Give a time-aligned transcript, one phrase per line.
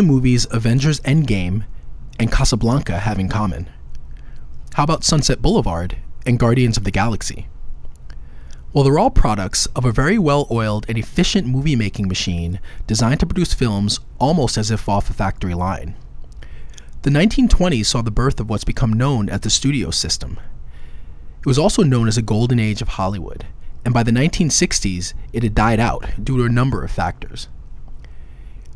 [0.00, 1.64] The movies Avengers Endgame
[2.18, 3.68] and Casablanca have in common?
[4.72, 7.48] How about Sunset Boulevard and Guardians of the Galaxy?
[8.72, 13.20] Well, they're all products of a very well oiled and efficient movie making machine designed
[13.20, 15.96] to produce films almost as if off a factory line.
[17.02, 20.40] The 1920s saw the birth of what's become known as the studio system.
[21.40, 23.44] It was also known as a golden age of Hollywood,
[23.84, 27.48] and by the 1960s, it had died out due to a number of factors.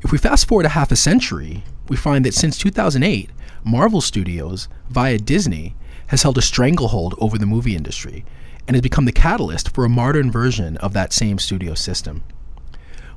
[0.04, 3.30] If we fast forward a half a century, we find that since 2008,
[3.64, 5.74] Marvel Studios, via Disney,
[6.08, 8.22] has held a stranglehold over the movie industry
[8.68, 12.22] and has become the catalyst for a modern version of that same studio system.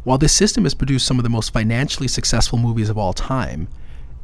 [0.06, 3.68] While this system has produced some of the most financially successful movies of all time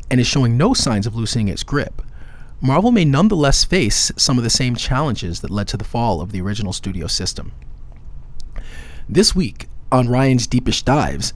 [0.10, 2.02] and is showing no signs of loosening its grip,
[2.62, 6.32] Marvel may nonetheless face some of the same challenges that led to the fall of
[6.32, 7.52] the original studio system.
[9.10, 11.34] This week, on Ryan's Deepish Dives,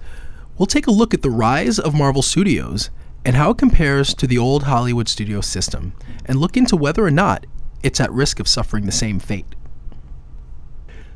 [0.57, 2.89] we'll take a look at the rise of Marvel Studios
[3.25, 5.93] and how it compares to the old Hollywood studio system,
[6.25, 7.45] and look into whether or not
[7.83, 9.53] it's at risk of suffering the same fate.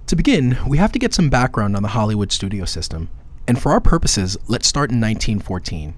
[0.08, 3.09] To begin, we have to get some background on the Hollywood studio system,
[3.47, 5.94] and for our purposes, let's start in 1914.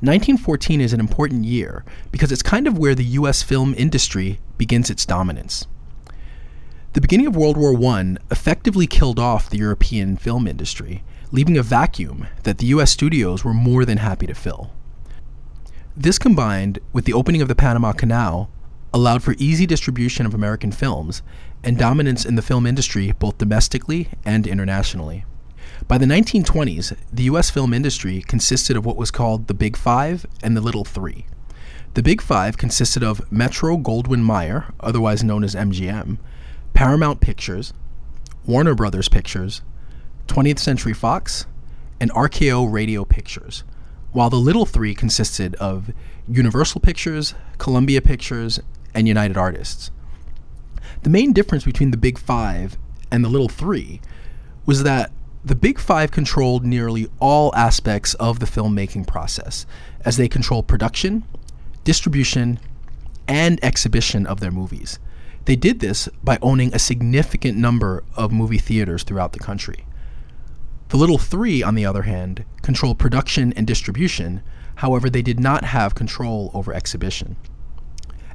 [0.00, 4.90] 1914 is an important year because it's kind of where the US film industry begins
[4.90, 5.66] its dominance.
[6.94, 11.62] The beginning of World War I effectively killed off the European film industry, leaving a
[11.62, 14.72] vacuum that the US studios were more than happy to fill.
[15.96, 18.50] This combined with the opening of the Panama Canal
[18.94, 21.22] allowed for easy distribution of American films
[21.62, 25.24] and dominance in the film industry both domestically and internationally.
[25.86, 30.26] By the 1920s, the US film industry consisted of what was called the Big Five
[30.42, 31.26] and the Little Three.
[31.94, 36.18] The Big Five consisted of Metro Goldwyn Mayer, otherwise known as MGM,
[36.74, 37.72] Paramount Pictures,
[38.46, 39.62] Warner Brothers Pictures,
[40.28, 41.46] 20th Century Fox,
[42.00, 43.64] and RKO Radio Pictures,
[44.12, 45.90] while the Little Three consisted of
[46.28, 48.60] Universal Pictures, Columbia Pictures,
[48.94, 49.90] and United Artists.
[51.02, 52.76] The main difference between the Big Five
[53.10, 54.00] and the Little Three
[54.66, 55.10] was that
[55.44, 59.66] the Big Five controlled nearly all aspects of the filmmaking process,
[60.04, 61.24] as they controlled production,
[61.84, 62.58] distribution,
[63.26, 64.98] and exhibition of their movies.
[65.44, 69.84] They did this by owning a significant number of movie theaters throughout the country.
[70.88, 74.42] The Little Three, on the other hand, controlled production and distribution,
[74.76, 77.36] however, they did not have control over exhibition.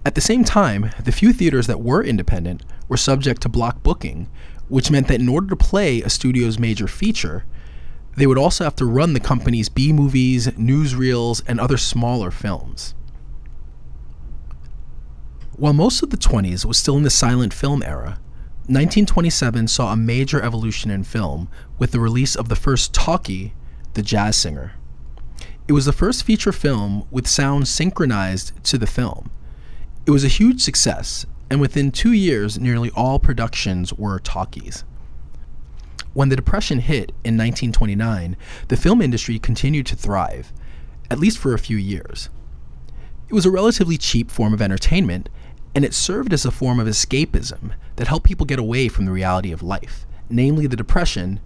[0.06, 4.30] At the same time, the few theaters that were independent were subject to block booking,
[4.68, 7.46] which meant that in order to play a studio's major feature,
[8.16, 12.94] they would also have to run the company's B movies, newsreels, and other smaller films.
[15.56, 18.20] While most of the 20s was still in the silent film era,
[18.68, 23.54] 1927 saw a major evolution in film with the release of the first talkie,
[23.94, 24.74] The Jazz Singer.
[25.68, 29.30] It was the first feature film with sound synchronized to the film
[30.06, 34.84] it was a huge success, and within two years, nearly all productions were talkies.
[36.14, 38.36] When the Depression hit in 1929,
[38.68, 40.52] the film industry continued to thrive,
[41.10, 42.30] at least for a few years.
[43.30, 45.30] It was a relatively cheap form of entertainment,
[45.76, 49.12] and it served as a form of escapism that helped people get away from the
[49.12, 51.40] reality of life, namely the Depression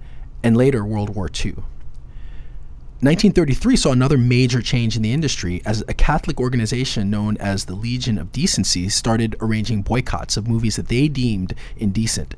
[0.43, 1.55] and later World War II.
[2.99, 7.75] 1933 saw another major change in the industry as a Catholic organization known as the
[7.75, 12.33] Legion of Decency started arranging boycotts of movies that they deemed indecent.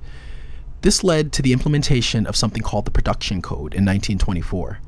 [0.82, 4.80] This led to the implementation of something called the Production Code in 1924.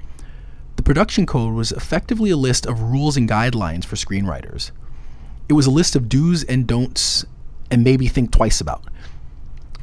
[0.76, 4.72] The Production Code was effectively a list of rules and guidelines for screenwriters.
[5.52, 7.26] It was a list of do's and don'ts
[7.70, 8.86] and maybe think twice about.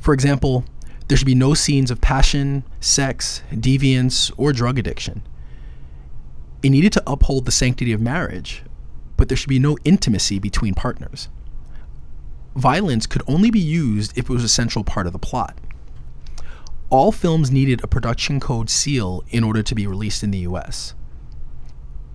[0.01, 0.65] For example,
[1.07, 5.23] there should be no scenes of passion, sex, deviance, or drug addiction
[6.63, 8.63] it needed to uphold the sanctity of marriage,
[9.17, 11.29] but there should be no intimacy between partners.
[12.57, 15.57] Violence could only be used if it was a central part of the plot.
[16.91, 20.95] All films needed a production code seal in order to be released in the US.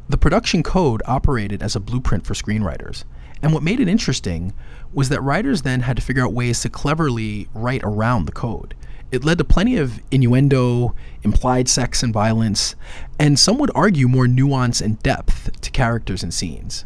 [0.09, 3.05] The production code operated as a blueprint for screenwriters,
[3.43, 4.53] and what made it interesting
[4.93, 8.73] was that writers then had to figure out ways to cleverly write around the code
[9.13, 12.73] it led to plenty of innuendo, implied sex and violence,
[13.19, 16.85] and some would argue more nuance and depth to characters and scenes.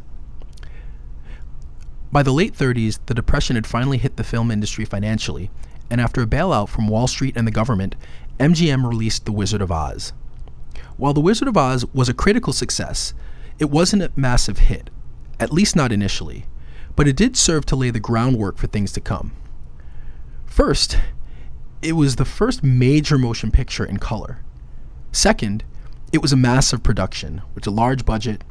[2.12, 5.50] By the late 30s, the Depression had finally hit the film industry financially,
[5.90, 7.96] and after a bailout from Wall Street and the government,
[8.42, 10.12] MGM released The Wizard of Oz.
[10.98, 13.14] While The Wizard of Oz was a critical success,
[13.58, 14.90] it wasn't a massive hit,
[15.40, 16.46] at least not initially,
[16.96, 19.32] but it did serve to lay the groundwork for things to come.
[20.46, 20.98] First,
[21.82, 24.40] it was the first major motion picture in color.
[25.12, 25.64] Second,
[26.14, 28.44] It was a massive production with a large budget,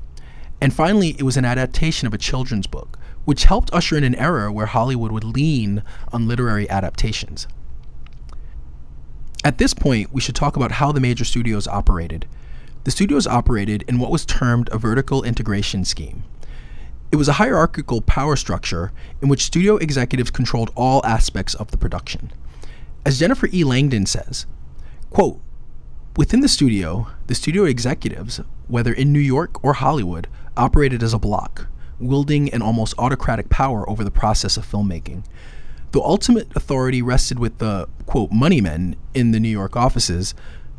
[0.61, 4.15] and finally, it was an adaptation of a children's book, which helped usher in an
[4.15, 7.49] era where Hollywood would lean on literary adaptations.
[9.43, 12.27] At this point, we should talk about how the major studios operated.
[12.85, 16.25] The studios operated in what was termed a vertical integration scheme.
[17.17, 18.93] It was a hierarchical power structure
[19.23, 22.31] in which studio executives controlled all aspects of the production.
[23.07, 23.65] As Jennifer E.
[23.65, 24.45] Langdon says,
[25.09, 25.41] quote,
[26.19, 30.29] Within the studio, the studio executives, whether in New York or Hollywood,
[30.59, 31.69] operated as a block,
[31.99, 35.25] wielding an almost autocratic power over the process of filmmaking.
[35.93, 40.35] The ultimate authority rested with the, quote, money men in the New York offices,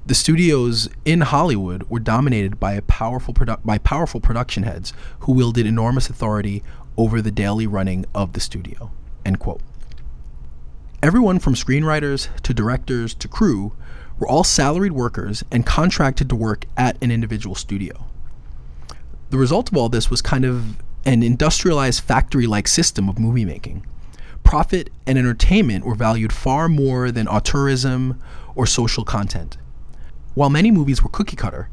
[0.07, 5.65] the studios in Hollywood were dominated by, powerful produ- by powerful production heads who wielded
[5.65, 6.63] enormous authority
[6.95, 8.89] over the daily running of the studio.
[9.25, 9.61] End quote.
[11.03, 13.73] Everyone from screenwriters to directors to crew
[14.17, 18.05] were all salaried workers and contracted to work at an individual studio.
[19.29, 23.45] The result of all this was kind of an industrialized factory like system of movie
[23.45, 23.85] making.
[24.45, 28.17] Profit and entertainment were valued far more than auteurism
[28.55, 29.57] or social content.
[30.37, 31.67] While many movies were cookie cutter,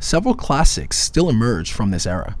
[0.00, 2.36] several classics still emerged from this era.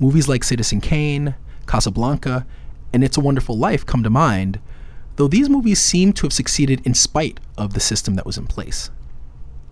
[0.00, 2.44] Movies like Citizen Kane, Casablanca,
[2.92, 4.58] and It's a Wonderful Life come to mind,
[5.14, 8.48] though these movies seem to have succeeded in spite of the system that was in
[8.48, 8.90] place.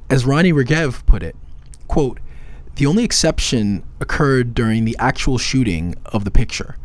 [0.09, 1.35] As Ronny Regev put it,
[1.89, 2.21] quote,
[2.77, 6.77] the only exception occurred during the actual shooting of the picture.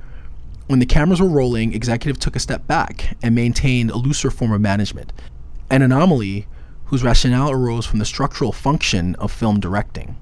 [0.65, 4.51] When the cameras were rolling, executive took a step back and maintained a looser form
[4.51, 5.13] of management,
[5.69, 6.47] an anomaly
[6.85, 10.15] whose rationale arose from the structural function of film directing.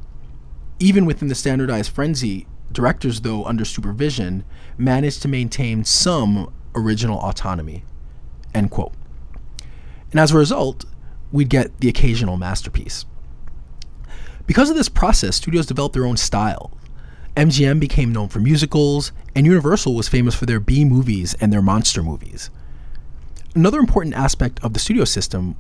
[0.80, 4.44] Even within the standardized frenzy, directors, though under supervision,
[4.78, 7.84] managed to maintain some original autonomy.
[8.54, 8.94] End quote.
[10.12, 10.86] And as a result,
[11.32, 13.06] we'd get the occasional masterpiece.
[14.46, 16.72] Because of this process, studios developed their own style.
[17.36, 21.62] MGM became known for musicals, and Universal was famous for their B movies and their
[21.62, 22.50] monster movies.
[23.56, 25.56] Another important aspect of the studio system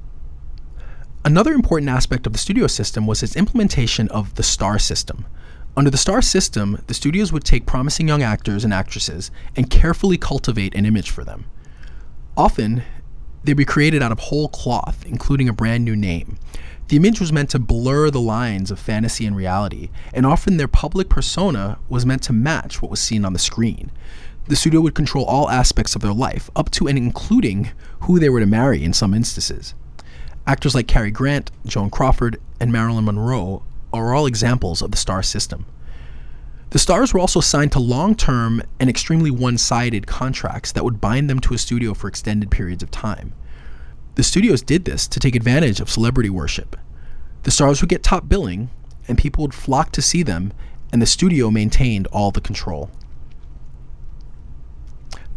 [1.26, 5.26] Another important aspect of the studio system was its implementation of the star system.
[5.78, 10.18] Under the star system, the studios would take promising young actors and actresses and carefully
[10.18, 11.46] cultivate an image for them.
[12.36, 12.84] Often,
[13.42, 16.38] they'd be created out of whole cloth, including a brand new name.
[16.90, 20.68] The image was meant to blur the lines of fantasy and reality, and often their
[20.68, 23.92] public persona was meant to match what was seen on the screen.
[24.50, 27.72] The studio would control all aspects of their life, up to and including
[28.02, 29.74] who they were to marry in some instances.
[30.46, 33.64] Actors like Cary Grant, Joan Crawford, and Marilyn Monroe
[33.94, 35.66] are all examples of the star system.
[36.72, 41.00] The stars were also signed to long term and extremely one sided contracts that would
[41.00, 43.34] bind them to a studio for extended periods of time.
[44.16, 46.76] The studios did this to take advantage of celebrity worship.
[47.44, 48.70] The stars would get top billing,
[49.08, 50.52] and people would flock to see them,
[50.92, 52.90] and the studio maintained all the control.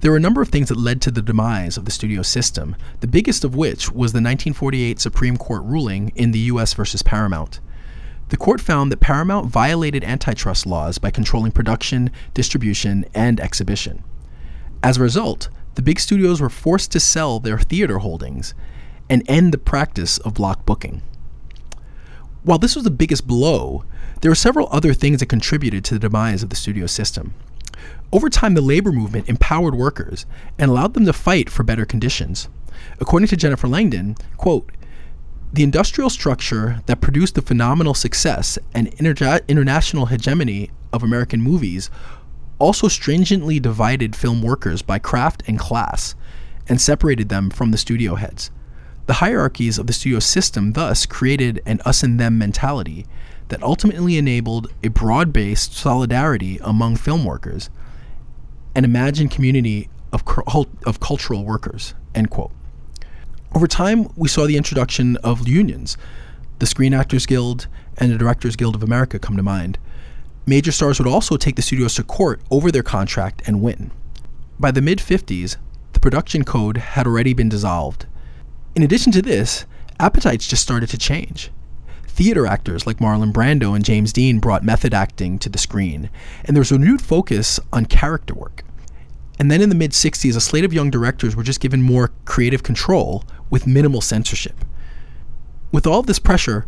[0.00, 2.76] There were a number of things that led to the demise of the studio system,
[3.00, 7.60] the biggest of which was the 1948 Supreme Court ruling in the US versus Paramount.
[8.28, 14.04] The court found that Paramount violated antitrust laws by controlling production, distribution, and exhibition.
[14.82, 18.52] As a result, the big studios were forced to sell their theater holdings
[19.08, 21.02] and end the practice of block booking.
[22.42, 23.84] While this was the biggest blow,
[24.20, 27.32] there were several other things that contributed to the demise of the studio system.
[28.12, 30.26] Over time, the labor movement empowered workers
[30.59, 32.49] and allowed them to fight for better conditions.
[33.00, 34.71] According to Jennifer Langdon, quote,
[35.52, 41.90] the industrial structure that produced the phenomenal success and inter- international hegemony of American movies
[42.59, 46.14] also stringently divided film workers by craft and class
[46.68, 48.50] and separated them from the studio heads.
[49.06, 53.06] The hierarchies of the studio system thus created an us and them mentality
[53.48, 57.70] that ultimately enabled a broad based solidarity among film workers
[58.76, 60.22] an imagined community of,
[60.84, 61.94] of cultural workers.
[62.14, 62.52] End quote.
[63.54, 65.96] Over time, we saw the introduction of unions.
[66.58, 69.78] The Screen Actors Guild and the Directors Guild of America come to mind.
[70.44, 73.90] Major stars would also take the studios to court over their contract and win.
[74.60, 75.56] By the mid 50s,
[75.94, 78.04] the production code had already been dissolved.
[78.74, 79.64] In addition to this,
[79.98, 81.50] appetites just started to change.
[82.16, 86.08] Theater actors like Marlon Brando and James Dean brought method acting to the screen,
[86.46, 88.64] and there was a renewed focus on character work.
[89.38, 92.12] And then in the mid 60s, a slate of young directors were just given more
[92.25, 94.64] creative control with minimal censorship.
[95.70, 96.64] With all this pressure,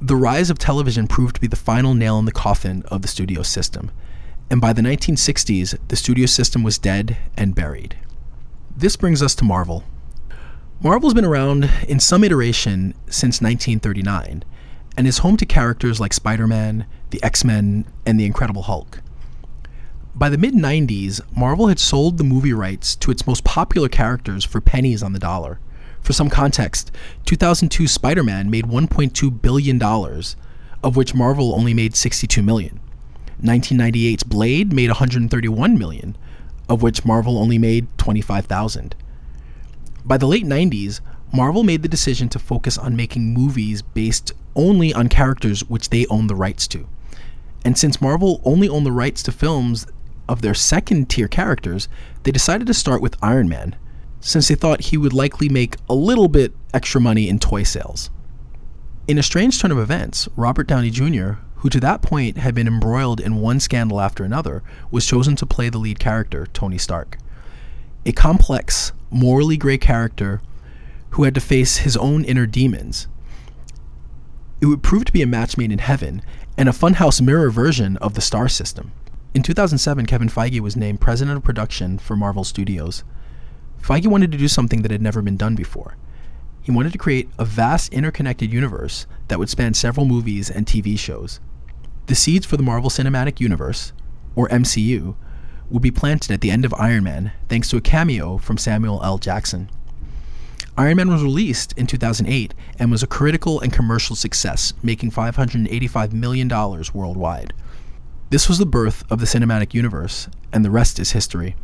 [0.00, 3.08] the rise of television proved to be the final nail in the coffin of the
[3.08, 3.90] studio system.
[4.48, 7.98] And by the 1960s, the studio system was dead and buried.
[8.76, 9.82] This brings us to Marvel.
[10.80, 14.44] Marvel's been around in some iteration since 1939,
[14.98, 19.00] and is home to characters like Spider Man, the X Men, and the Incredible Hulk.
[20.12, 24.44] By the mid 90s, Marvel had sold the movie rights to its most popular characters
[24.44, 25.60] for pennies on the dollar.
[26.00, 26.90] For some context,
[27.26, 32.80] 2002 Spider Man made $1.2 billion, of which Marvel only made $62 million.
[33.40, 36.16] 1998's Blade made 131 million,
[36.68, 38.96] of which Marvel only made 25,000.
[40.04, 41.00] By the late 90s,
[41.32, 46.04] Marvel made the decision to focus on making movies based only on characters which they
[46.08, 46.86] own the rights to.
[47.64, 49.86] And since Marvel only owned the rights to films
[50.28, 51.88] of their second tier characters,
[52.24, 53.76] they decided to start with Iron Man,
[54.20, 58.10] since they thought he would likely make a little bit extra money in toy sales.
[59.06, 62.68] In a strange turn of events, Robert Downey Jr., who to that point had been
[62.68, 67.16] embroiled in one scandal after another, was chosen to play the lead character, Tony Stark.
[68.04, 70.40] A complex, morally gray character
[71.10, 73.08] who had to face his own inner demons.
[74.60, 76.22] It would prove to be a match made in heaven
[76.56, 78.92] and a funhouse mirror version of the star system.
[79.34, 83.04] In 2007, Kevin Feige was named president of production for Marvel Studios.
[83.80, 85.96] Feige wanted to do something that had never been done before.
[86.60, 90.98] He wanted to create a vast interconnected universe that would span several movies and TV
[90.98, 91.40] shows.
[92.06, 93.92] The seeds for the Marvel Cinematic Universe,
[94.34, 95.14] or MCU,
[95.70, 99.02] would be planted at the end of Iron Man thanks to a cameo from Samuel
[99.04, 99.18] L.
[99.18, 99.70] Jackson.
[100.78, 106.12] Iron Man was released in 2008 and was a critical and commercial success, making $585
[106.12, 106.48] million
[106.94, 107.52] worldwide.
[108.30, 111.56] This was the birth of the cinematic universe, and the rest is history.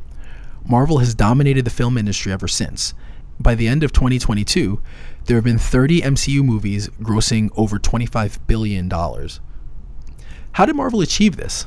[0.67, 2.93] Marvel has dominated the film industry ever since.
[3.39, 4.83] By the end of 2022,
[5.27, 8.91] there have been 30 MCU movies grossing over $25 billion.
[8.91, 11.67] How did Marvel achieve this?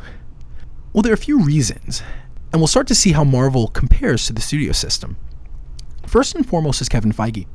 [0.91, 2.03] Well, there are a few reasons,
[2.51, 5.15] and we'll start to see how Marvel compares to the studio system.
[6.07, 7.47] First and foremost is Kevin Feige.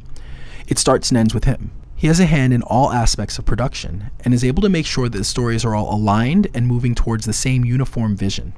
[0.68, 1.72] It starts and ends with him.
[1.96, 5.08] He has a hand in all aspects of production and is able to make sure
[5.08, 8.52] that the stories are all aligned and moving towards the same uniform vision.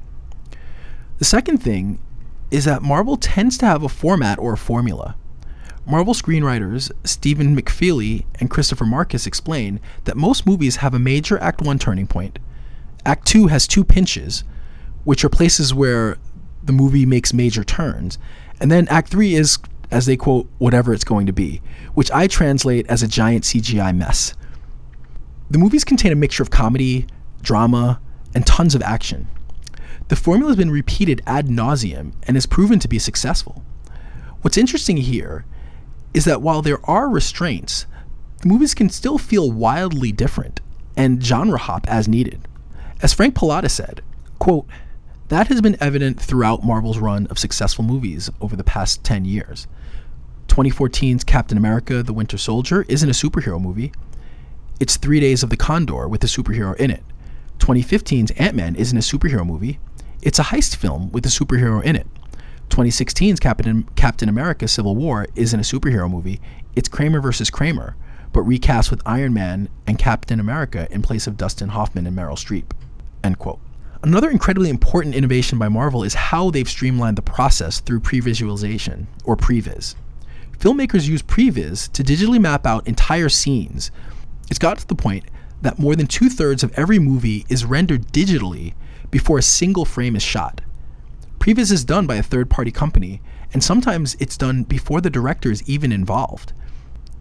[1.19, 1.99] The second thing
[2.51, 5.15] is that Marvel tends to have a format or a formula.
[5.85, 11.61] Marvel screenwriters Stephen McFeely and Christopher Markus explain that most movies have a major Act
[11.61, 12.37] 1 turning point.
[13.05, 14.43] Act 2 has two pinches,
[15.03, 16.17] which are places where
[16.63, 18.17] the movie makes major turns.
[18.59, 19.59] And then Act 3 is
[19.91, 21.61] as they quote, whatever it's going to be,
[21.93, 24.33] which I translate as a giant CGI mess.
[25.49, 27.05] The movies contain a mixture of comedy,
[27.41, 28.01] drama,
[28.33, 29.27] and tons of action.
[30.07, 33.63] The formula has been repeated ad nauseum and has proven to be successful.
[34.41, 35.45] What's interesting here
[36.13, 37.85] is that while there are restraints,
[38.41, 40.61] the movies can still feel wildly different
[40.95, 42.47] and genre hop as needed.
[43.01, 44.01] As Frank Pallotta said,
[44.39, 44.67] quote,
[45.29, 49.67] that has been evident throughout Marvel's run of successful movies over the past 10 years.
[50.47, 53.91] 2014's Captain America The Winter Soldier isn't a superhero movie.
[54.79, 57.03] It's Three Days of the Condor with a superhero in it.
[57.59, 59.79] 2015's Ant Man isn't a superhero movie.
[60.21, 62.07] It's a heist film with a superhero in it.
[62.69, 66.39] 2016's Captain, Captain America Civil War isn't a superhero movie.
[66.75, 67.95] It's Kramer versus Kramer,
[68.31, 72.37] but recast with Iron Man and Captain America in place of Dustin Hoffman and Meryl
[72.37, 72.71] Streep.
[73.23, 73.59] End quote.
[74.05, 79.35] Another incredibly important innovation by Marvel is how they've streamlined the process through pre-visualization, or
[79.35, 79.95] previs.
[80.59, 83.89] Filmmakers use previs to digitally map out entire scenes.
[84.47, 85.25] It's got to the point
[85.63, 88.75] that more than two thirds of every movie is rendered digitally
[89.09, 90.61] before a single frame is shot.
[91.39, 95.49] Previs is done by a third party company, and sometimes it's done before the director
[95.49, 96.53] is even involved.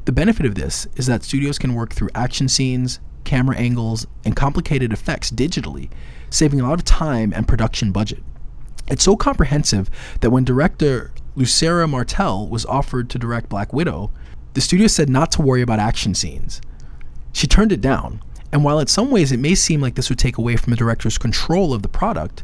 [0.04, 4.36] The benefit of this is that studios can work through action scenes, camera angles, and
[4.36, 5.90] complicated effects digitally
[6.30, 8.22] saving a lot of time and production budget.
[8.88, 9.88] It's so comprehensive
[10.20, 14.10] that when director Lucrecia Martel was offered to direct Black Widow,
[14.52, 16.60] the studio said not to worry about action scenes.
[17.32, 20.18] She turned it down, and while in some ways it may seem like this would
[20.18, 22.42] take away from the director's control of the product,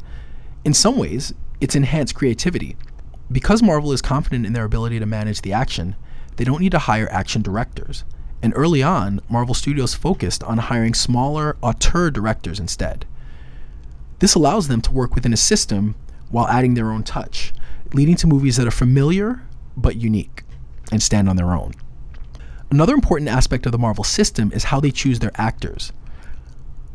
[0.64, 2.76] in some ways it's enhanced creativity.
[3.30, 5.94] Because Marvel is confident in their ability to manage the action,
[6.36, 8.02] they don't need to hire action directors.
[8.42, 13.04] And early on, Marvel Studios focused on hiring smaller auteur directors instead.
[14.20, 15.94] This allows them to work within a system
[16.30, 17.52] while adding their own touch,
[17.92, 19.42] leading to movies that are familiar
[19.76, 20.42] but unique
[20.92, 21.72] and stand on their own.
[22.70, 25.92] Another important aspect of the Marvel system is how they choose their actors.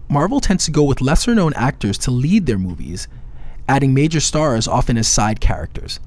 [0.07, 3.07] Marvel tends to go with lesser known actors to lead their movies,
[3.67, 5.99] adding major stars often as side characters.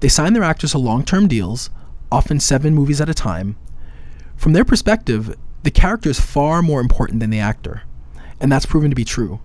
[0.00, 1.70] They sign their actors to long term deals,
[2.10, 3.56] often seven movies at a time.
[4.36, 7.82] From their perspective, the character is far more important than the actor,
[8.40, 9.40] and that's proven to be true.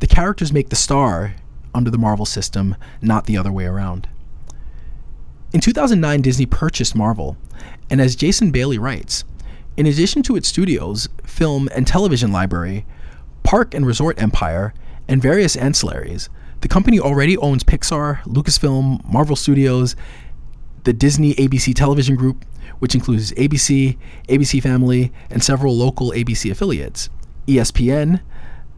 [0.00, 1.34] The characters make the star
[1.74, 4.08] under the Marvel system, not the other way around.
[5.52, 7.36] In 2009, Disney purchased Marvel,
[7.90, 9.24] and as Jason Bailey writes,
[9.76, 12.86] In addition to its studios, film and television library,
[13.42, 14.74] park and resort empire,
[15.08, 16.28] and various ancillaries,
[16.60, 19.96] the company already owns Pixar, Lucasfilm, Marvel Studios,
[20.84, 22.44] the Disney ABC television group,
[22.78, 23.98] which includes ABC,
[24.28, 27.08] ABC Family, and several local ABC affiliates,
[27.46, 28.20] ESPN,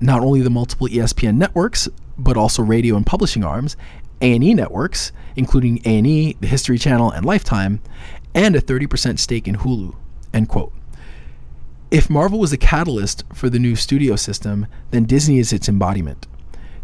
[0.01, 3.77] not only the multiple ESPN networks, but also radio and publishing arms,
[4.23, 7.81] A&E networks, including A&E, the History Channel, and Lifetime,
[8.35, 9.95] and a 30% stake in Hulu.
[10.33, 10.73] End quote.
[11.91, 16.27] If Marvel was a catalyst for the new studio system, then Disney is its embodiment.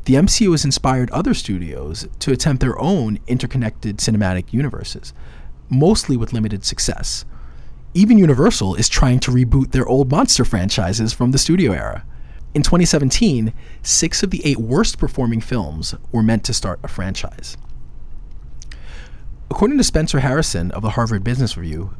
[0.05, 5.13] The MCU has inspired other studios to attempt their own interconnected cinematic universes,
[5.71, 7.25] mostly with limited success.
[7.95, 12.05] Even Universal is trying to reboot their old monster franchises from the studio era.
[12.53, 17.57] In 2017, six of the eight worst performing films were meant to start a franchise.
[19.51, 21.95] According to Spencer Harrison of the Harvard Business Review,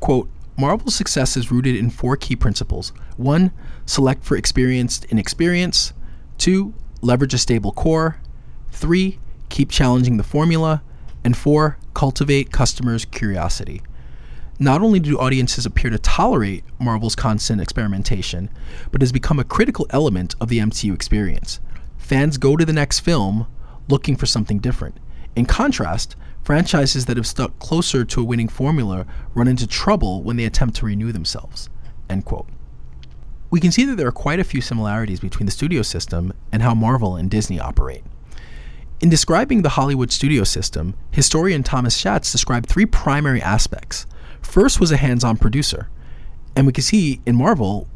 [0.00, 0.28] quote,
[0.58, 2.92] Marvel's success is rooted in four key principles.
[3.16, 3.52] One,
[3.86, 5.92] select for experienced inexperience.
[6.36, 8.20] Two, leverage a stable core.
[8.70, 10.82] Three, keep challenging the formula.
[11.24, 13.82] And four, cultivate customers' curiosity.
[14.58, 18.50] Not only do audiences appear to tolerate Marvel's constant experimentation,
[18.90, 21.60] but has become a critical element of the MCU experience.
[21.96, 23.46] Fans go to the next film
[23.88, 24.96] looking for something different.
[25.36, 30.36] In contrast, Franchises that have stuck closer to a winning formula run into trouble when
[30.36, 31.68] they attempt to renew themselves.
[32.08, 32.48] End quote.
[33.50, 36.62] We can see that there are quite a few similarities between the studio system and
[36.62, 38.04] how Marvel and Disney operate.
[39.00, 44.06] In describing the Hollywood studio system, historian Thomas Schatz described three primary aspects.
[44.42, 45.88] First was a hands on producer,
[46.56, 47.86] and we can see in Marvel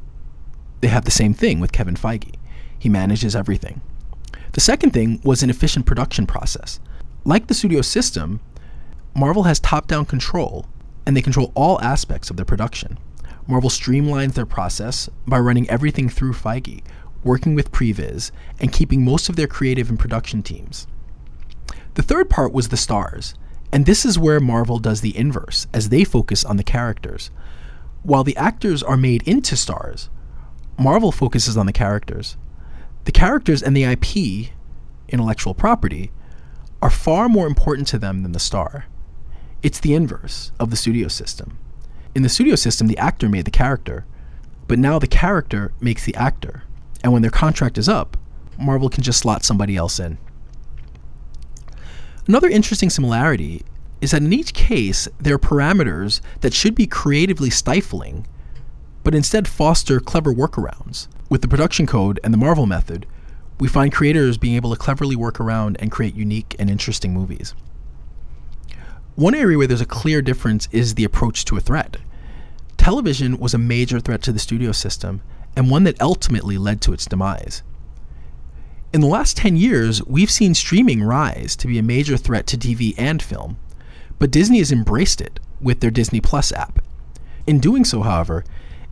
[0.80, 2.34] they have the same thing with Kevin Feige.
[2.78, 3.80] He manages everything.
[4.52, 6.80] The second thing was an efficient production process.
[7.24, 8.40] Like the studio system,
[9.14, 10.66] Marvel has top down control,
[11.04, 12.98] and they control all aspects of their production.
[13.46, 16.83] Marvel streamlines their process by running everything through Feige,
[17.24, 20.87] working with Previs, and keeping most of their creative and production teams.
[21.94, 23.35] The third part was the stars,
[23.72, 27.31] and this is where Marvel does the inverse, as they focus on the characters.
[28.02, 30.09] While the actors are made into stars,
[30.78, 32.37] Marvel focuses on the characters.
[33.05, 34.52] The characters and the IP,
[35.09, 36.11] intellectual property,
[36.81, 38.87] are far more important to them than the star.
[39.62, 41.59] It's the inverse of the studio system.
[42.14, 44.05] In the studio system, the actor made the character,
[44.68, 46.62] but now the character makes the actor.
[47.03, 48.16] And when their contract is up,
[48.59, 50.18] Marvel can just slot somebody else in.
[52.27, 53.62] Another interesting similarity
[54.01, 58.27] is that in each case, there are parameters that should be creatively stifling,
[59.05, 61.09] but instead foster clever workarounds.
[61.31, 63.07] With the production code and the Marvel method,
[63.59, 67.55] we find creators being able to cleverly work around and create unique and interesting movies.
[69.22, 71.98] One area where there's a clear difference is the approach to a threat.
[72.76, 75.22] Television was a major threat to the studio system,
[75.54, 77.62] and one that ultimately led to its demise.
[78.92, 82.56] In the last 10 years, we've seen streaming rise to be a major threat to
[82.56, 83.58] TV and film,
[84.18, 86.80] but Disney has embraced it with their Disney Plus app.
[87.46, 88.44] In doing so, however,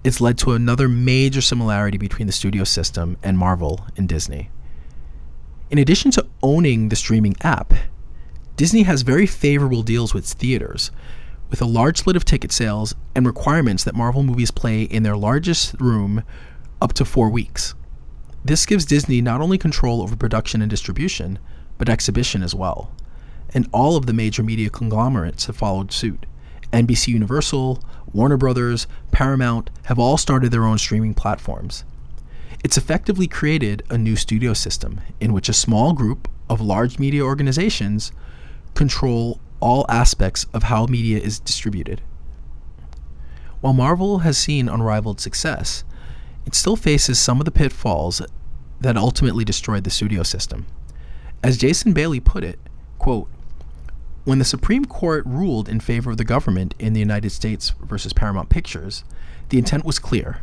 [0.04, 4.48] it's led to another major similarity between the studio system and Marvel and Disney.
[5.70, 7.74] In addition to owning the streaming app,
[8.60, 10.90] Disney has very favorable deals with theaters,
[11.48, 15.16] with a large slit of ticket sales and requirements that Marvel movies play in their
[15.16, 16.22] largest room
[16.78, 17.74] up to four weeks.
[18.44, 21.38] This gives Disney not only control over production and distribution,
[21.78, 22.92] but exhibition as well.
[23.54, 26.26] And all of the major media conglomerates have followed suit.
[26.70, 31.84] NBC Universal, Warner Brothers, Paramount have all started their own streaming platforms.
[32.62, 37.22] It's effectively created a new studio system in which a small group of large media
[37.22, 38.12] organizations
[38.74, 42.00] control all aspects of how media is distributed.
[43.60, 45.84] While Marvel has seen unrivaled success,
[46.46, 48.22] it still faces some of the pitfalls
[48.80, 50.66] that ultimately destroyed the studio system.
[51.42, 52.58] As Jason Bailey put it,
[52.98, 53.28] quote,
[54.24, 58.12] when the Supreme Court ruled in favor of the government in the United States versus
[58.12, 59.04] Paramount Pictures,
[59.48, 60.40] the intent was clear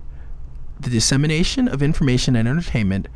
[0.79, 3.07] the dissemination of information and entertainment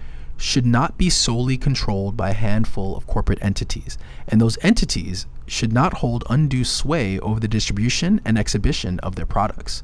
[0.41, 5.71] should not be solely controlled by a handful of corporate entities, and those entities should
[5.71, 9.83] not hold undue sway over the distribution and exhibition of their products.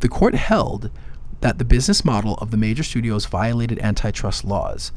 [0.00, 0.90] The court held
[1.42, 4.92] that the business model of the major studios violated antitrust laws.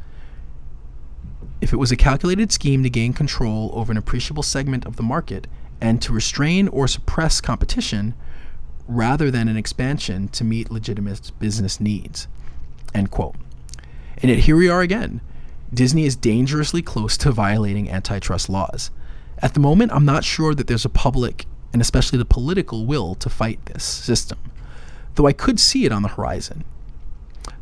[1.60, 5.02] If it was a calculated scheme to gain control over an appreciable segment of the
[5.02, 5.46] market
[5.78, 8.14] and to restrain or suppress competition,
[8.88, 12.28] rather than an expansion to meet legitimate business needs.
[12.94, 13.36] End quote.
[14.18, 15.20] And yet here we are again.
[15.72, 18.90] Disney is dangerously close to violating antitrust laws.
[19.38, 23.14] At the moment, I'm not sure that there's a public and especially the political will
[23.16, 24.38] to fight this system.
[25.16, 26.64] though I could see it on the horizon.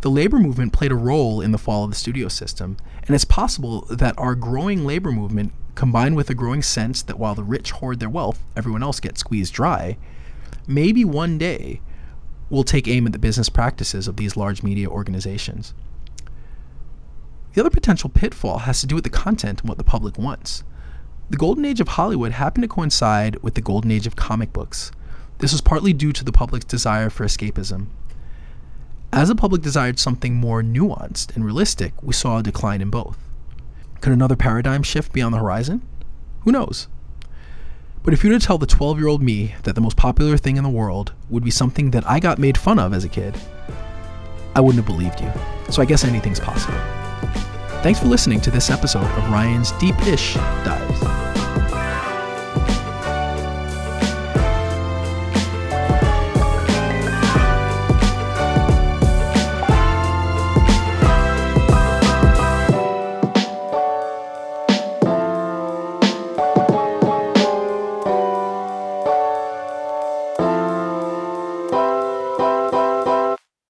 [0.00, 3.24] The labor movement played a role in the fall of the studio system, and it's
[3.24, 7.72] possible that our growing labor movement, combined with a growing sense that while the rich
[7.72, 9.96] hoard their wealth, everyone else gets squeezed dry,
[10.66, 11.80] maybe one day
[12.50, 15.74] will take aim at the business practices of these large media organizations.
[17.54, 20.64] The other potential pitfall has to do with the content and what the public wants.
[21.30, 24.90] The golden age of Hollywood happened to coincide with the golden age of comic books.
[25.38, 27.86] This was partly due to the public's desire for escapism.
[29.12, 33.18] As the public desired something more nuanced and realistic, we saw a decline in both.
[34.00, 35.82] Could another paradigm shift be on the horizon?
[36.40, 36.88] Who knows?
[38.02, 40.36] But if you were to tell the 12 year old me that the most popular
[40.36, 43.08] thing in the world would be something that I got made fun of as a
[43.08, 43.36] kid,
[44.56, 45.30] I wouldn't have believed you.
[45.70, 47.03] So I guess anything's possible.
[47.84, 51.23] Thanks for listening to this episode of Ryan's Deep Ish Dives.